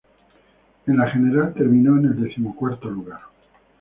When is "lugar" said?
2.89-3.19